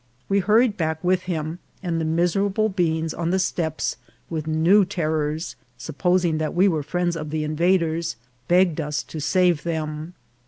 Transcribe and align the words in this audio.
We 0.27 0.39
hurried 0.39 0.77
back 0.77 1.03
with 1.03 1.21
him, 1.29 1.59
and 1.83 2.01
the 2.01 2.05
miserable 2.05 2.69
beings 2.69 3.13
on 3.13 3.29
the 3.29 3.37
steps, 3.37 3.97
with 4.31 4.47
new 4.47 4.83
terrors, 4.83 5.55
supposing 5.77 6.39
that 6.39 6.55
we 6.55 6.67
were 6.67 6.81
friends 6.81 7.15
of 7.15 7.29
the 7.29 7.43
invaders, 7.43 8.15
begged 8.47 8.81
us 8.81 9.03
to 9.03 9.19
save 9.21 9.61
them. 9.61 10.15